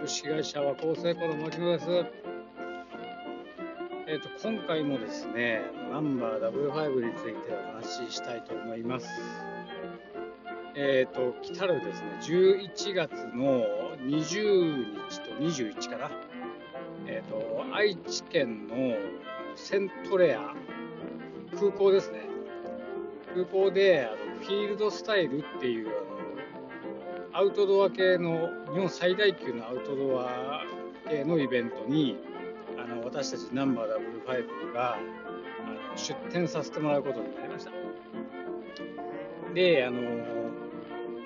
[0.00, 1.86] 株式会社は厚生プロ牧野です。
[4.06, 5.60] えっ、と、今回もですね、
[5.92, 9.06] ナンバー W5 についてお話ししたいと思います。
[10.74, 13.66] えっ、と、来たるですね、11月の
[13.98, 16.10] 20日と21かな、
[17.06, 18.96] えっ、と、愛知県の
[19.54, 20.54] セントレア、
[21.58, 22.20] 空港ですね。
[23.34, 26.19] 空港であのフィールドスタイルっていうあの
[27.32, 30.62] アウトドア系の日本最大級のアウトドア
[31.08, 32.18] 系のイベントに
[32.76, 33.86] あの私たちナンバー
[34.26, 37.70] W5 があの出展させてもらうことになりました。
[39.54, 40.00] であの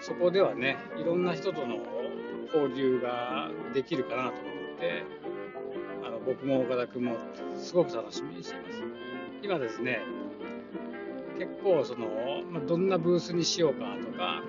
[0.00, 1.76] そこではねいろんな人との
[2.54, 4.38] 交流ができるかなと思
[4.76, 5.04] って
[6.02, 7.16] あの僕も岡田君も
[7.58, 8.82] すごく楽しみにしています。
[9.42, 10.00] 今ですね
[11.38, 14.42] 結構その、ま、どんなブースにしようかとか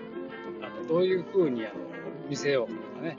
[0.92, 1.76] どういう風にあの
[2.30, 3.16] 見せようとかね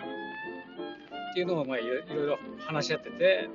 [1.31, 3.49] っていうのをまあいろいろ話し合ってて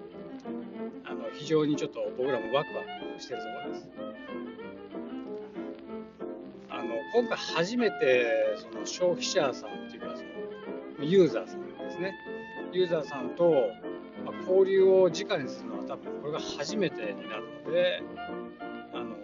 [1.05, 2.81] あの非常にちょっと僕らもワクワ
[3.15, 3.87] クしてるところです。
[6.71, 8.25] あの今回初めて
[8.57, 10.23] その消費者さんっていうかそ
[11.03, 12.15] のユーザーさんですね。
[12.73, 13.53] ユーザーさんと、
[14.41, 18.03] 交流を直にするのは多分これが初めてになるので
[18.93, 19.15] あの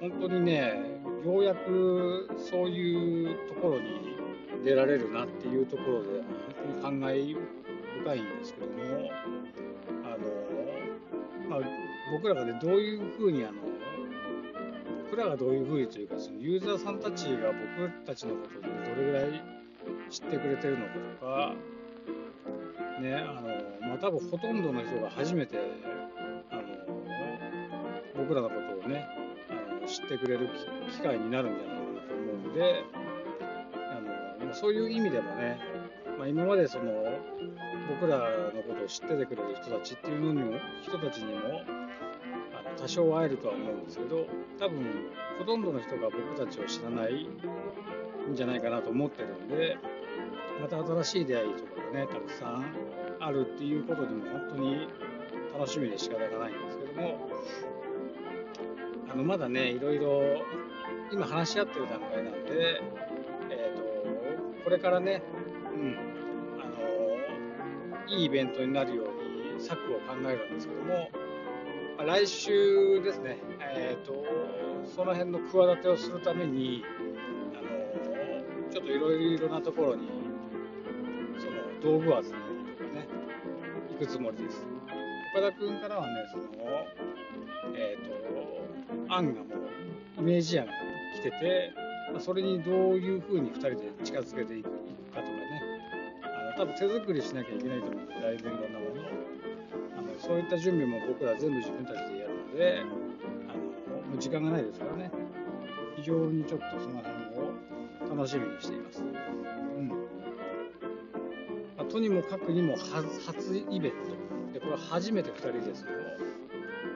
[0.00, 4.16] 本当にね、ようやくそういうところに
[4.64, 6.26] 出られるなっていうところで、本
[6.62, 7.36] 当に感慨
[8.04, 8.74] 深いんですけども、
[10.04, 11.60] あのまあ、
[12.12, 13.54] 僕らがね、どういうふうにあの、
[15.04, 19.42] 僕らがどういうふうにというか、そのユーザーさんたちが僕たちのことでどれぐらい
[20.10, 21.54] 知ってくれてるのかとか、
[23.00, 25.58] ね、あのまあ、多分ほとんどの人が初めて
[26.50, 26.62] あの
[28.16, 29.06] 僕らのことをね
[29.86, 30.50] 知ってくれる
[30.90, 32.84] 機会になるんじゃないかなと思うので
[34.40, 35.58] あのそういう意味でもね、
[36.18, 36.92] まあ、今までその
[37.88, 41.40] 僕らのことを知っててくれる人たちっていうのにも人たちにも
[42.58, 44.26] あの多少会えるとは思うんですけど
[44.58, 44.84] 多分
[45.38, 47.28] ほとんどの人が僕たちを知らない
[48.30, 49.78] んじゃないかなと思ってるんで
[50.60, 52.64] また新しい出会いとかがねたくさん
[53.20, 54.88] あるっていうことにも本当に
[55.56, 57.30] 楽しみで仕方がないんですけども
[59.10, 60.44] あのまだね、いろいろ
[61.10, 62.82] 今話し合ってる段階なんで、
[63.50, 65.22] えーと、これからね、
[65.72, 65.96] うん、
[66.60, 66.64] あ
[68.08, 71.10] のいいイベントになるように策を考えるんですけども、
[71.96, 74.24] まあ、来週ですね、えーと、
[74.84, 76.84] その辺の企てをするために、
[77.54, 80.08] あのちょっといろいろなところに
[81.38, 82.22] その道具集める
[82.76, 83.06] とかね、
[83.92, 84.75] 行くつもりです。
[85.36, 86.44] 岡田君からはね、その
[87.74, 89.46] えーと、案がも
[90.16, 90.72] うイメージ案が
[91.20, 91.74] 来てて、
[92.14, 95.60] ま、それにどういうふうに2人で近づけていくかとかね。
[96.22, 99.02] あの多分手作りしなきゃいけないと思うんでだいぶいろんなもの
[99.98, 105.10] あのそういった準備も僕ら全部自分たちでやるのであのもう時間がないですからね。
[105.96, 109.04] 非常にちょっとその辺を楽しみにしています。
[111.78, 114.15] うん、とにもかくにも初イベント。
[114.56, 115.98] でこれ初めて2人ですけど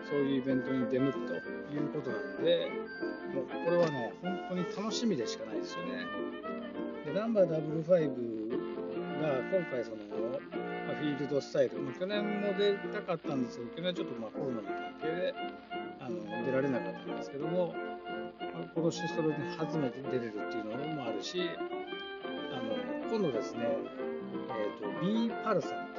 [0.08, 2.68] そういうイベントに出向くということなので、
[3.34, 6.06] もうこれはね、本当に楽しみでしかないですよね。
[7.04, 8.50] で、ナンバー W5
[9.20, 9.96] が今回その、
[10.88, 15.34] ま、フィールドスタイル、まあ、去年も出たかったんですけど、去年はちょっとまあコロナの関係で
[16.00, 17.74] あの出られなかったんですけども、
[18.40, 21.38] ま、今年それに初めて出れるっていうのもあるし、
[22.52, 22.74] あの
[23.10, 25.89] 今度ですね、えーと、B パルさん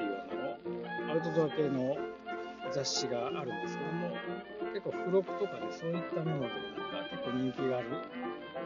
[1.12, 1.98] アウトドア系の
[2.72, 4.16] 雑誌があるんですけども
[4.72, 7.88] 結構付録とかねそういったものでなんか結構人気がある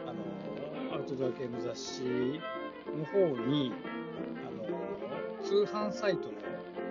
[0.06, 2.02] あのアウトドア系の雑誌
[2.86, 3.18] の方
[3.48, 3.72] に
[4.46, 6.28] あの通販サイト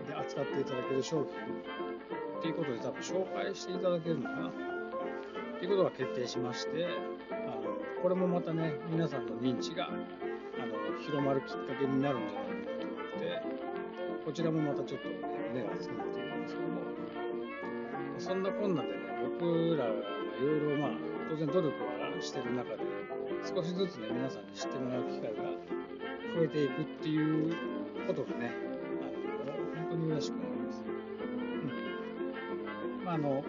[0.07, 4.47] で扱っていただける商品っていうことで多分紹介していただけるのかな。
[4.49, 6.85] っていうことが決定しまして
[7.31, 7.63] あの
[8.03, 12.93] これもまたね皆さんの認知があの広まるきっかけになるんじゃないかなと思
[13.55, 13.65] って
[14.25, 15.07] こちらもまたちょっと、
[15.55, 16.81] ね、胸が熱くなっているんですけども
[18.17, 18.95] そんなこんなでね、
[19.39, 19.93] 僕らがい
[20.41, 20.89] ろいろ、まあ、
[21.29, 21.73] 当然努力は
[22.21, 22.83] してる中で、
[23.43, 25.43] 少しずつね、皆さんに知ってもらう機会が
[26.35, 27.53] 増えていくっていう
[28.07, 28.51] ことがね、
[29.01, 29.05] あ
[29.45, 29.51] の、
[29.87, 30.83] 本当に嬉しく思います。
[30.83, 30.85] う
[33.01, 33.05] ん。
[33.05, 33.43] まあ、あの、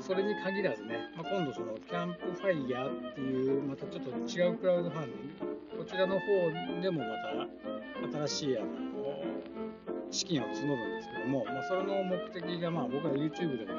[0.00, 5.22] それに限らずね、まあ、今度そのキャンプファイヤーっていう、またちょっと違うクラウドファンディン
[5.74, 6.26] グ、こちらの方
[6.80, 7.06] でもま
[8.12, 8.83] た新しいあの
[10.14, 13.74] 資金を募るんですけども、まあ、それの目的が、まあ、僕ら YouTube でも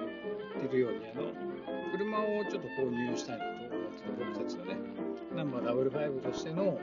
[0.59, 1.31] 言ってるように、あの、
[1.91, 4.75] 車をちょっと購入したいなと思ってる僕たちのね、
[5.33, 6.73] ナンバー W5 としてのあの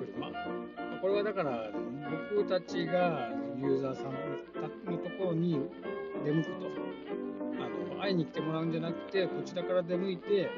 [0.00, 1.00] 車、マ。
[1.02, 1.70] これはだから
[2.34, 3.28] 僕たちが
[3.58, 5.60] ユーザーさんのところに
[6.24, 6.54] 出向くと。
[7.60, 10.50] あの会いに来てもらうんじゃなくて、こちらから出向いて、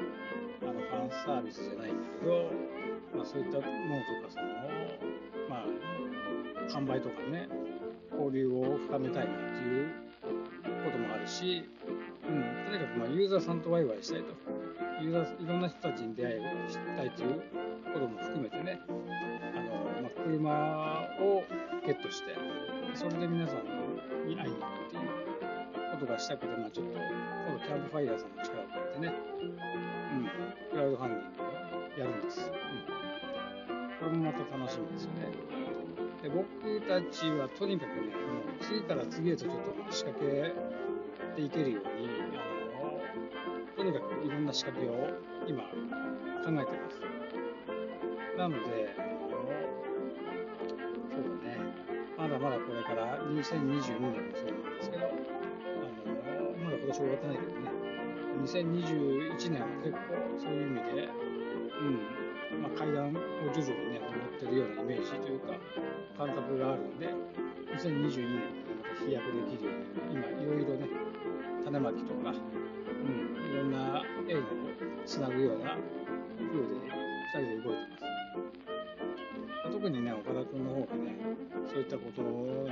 [0.61, 2.49] あのファンサービスじゃないんだけど、
[3.15, 3.69] まあ、そういったもの
[4.21, 4.47] とか、その、
[5.49, 5.65] まあ、
[6.69, 7.47] 販売とかね、
[8.17, 9.89] 交流を深めたいなっていう
[10.83, 11.63] こともあるし、
[12.27, 14.33] うん、とにかくまあユーザーさんとワイワイしたいと。
[15.01, 17.43] ユーザー、いろんな人たちに出会いをしたいという
[17.93, 21.43] ことも含めてね、あの、まあ、車を
[21.85, 22.35] ゲットして、
[22.95, 25.03] それで皆さんに会いに行くっていう
[25.91, 30.29] ことがしたくて、まあちょっと、今度キャンプファイヤーさんの力を借りてね、うん、
[30.71, 32.41] クラウドファンディングをやるんです。
[32.41, 32.97] うん。
[33.99, 35.56] これもまた楽しみですよね。
[36.21, 39.55] で僕たちはとにかくね、もう次から次へとちょっ
[39.85, 40.53] と仕掛け
[41.35, 42.41] ていけるように、あ
[42.83, 42.99] の
[43.75, 44.95] とにかくいろんな仕掛けを
[45.47, 45.69] 今考
[46.47, 46.99] えてます。
[48.37, 48.95] なので、
[51.09, 51.57] そうだね、
[52.17, 55.15] まだまだこれから2022年もそうなんですけど、あの
[56.63, 57.69] まだ今年終わってないけどね、
[58.43, 59.99] 2021年は結構
[60.39, 61.09] そういう意味で、
[61.79, 63.11] うん、まあ、階段を
[63.51, 65.53] 徐々にね、登ってるようなイメージというか、
[66.17, 67.07] 感覚があるんで、
[67.75, 70.87] 2022年また飛躍できるように、今いろいろね、
[71.65, 74.41] 種まきとか、うん、いろんな縁を
[75.05, 75.77] つなぐような
[76.37, 78.03] 風で2人で動いてます。
[79.63, 81.15] まあ、特にね、岡田君の方がね、
[81.67, 82.67] そういったことに本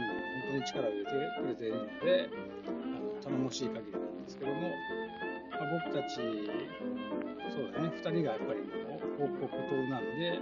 [0.52, 1.12] 当に力を入れて
[1.42, 2.30] くれているので、
[2.68, 8.85] あの頼もしい限りなんですけども、まあ、僕たち、そうだね、2人がやっぱりね
[9.18, 10.40] 報告党なんで、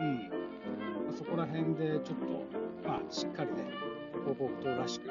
[0.00, 3.64] うん、ま、そこら辺でちょっと、まあ、しっかりね、
[4.12, 5.10] 広告塔らしく、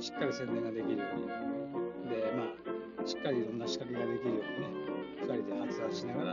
[0.00, 4.90] しっかり宣伝ができるように、で、まあ、しっかりいろんな仕掛けができるようにね、
[5.22, 6.30] 2人で発案しながら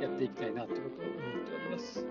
[0.00, 2.06] やっていきたいなということを思っております。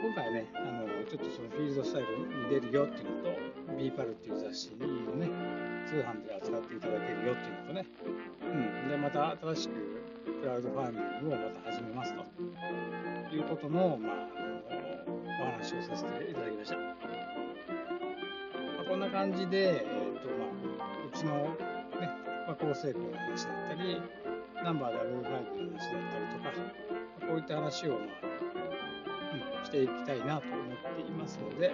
[0.00, 3.36] 今回はね、あの、ちょっとそのフィールドスタイルに出るよっていうのと、
[3.76, 5.28] BE-PAL っていう雑誌のね、
[5.86, 7.86] 通販で扱っていただけるよっていうのとね、
[8.50, 10.00] うん、で、また新しく
[10.40, 12.24] クラウドファンディングをまた始めますと
[13.34, 14.16] いうことの、まあ、
[15.42, 16.76] お話をさせていただきました。
[16.76, 16.82] ま
[18.82, 21.34] あ、こんな感じで、えーとまあ、うちの、
[22.00, 22.08] ね、
[22.46, 24.02] まあ、高成校の話だったり、
[24.64, 26.50] ナンバー W5 の話だったりとか、
[27.28, 28.29] こういった話を、まあ、
[29.70, 31.72] していきたいなと思っていますので、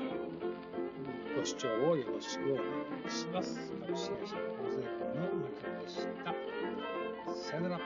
[1.34, 2.64] ご視聴をよろしくお願
[3.06, 3.72] いします。
[3.80, 6.34] 株式会社高成功の牧野でした。
[7.34, 7.80] さよなら。